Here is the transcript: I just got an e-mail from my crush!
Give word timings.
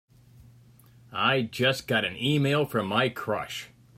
I 1.13 1.43
just 1.43 1.87
got 1.87 2.05
an 2.05 2.15
e-mail 2.17 2.65
from 2.65 2.87
my 2.87 3.09
crush! 3.09 3.69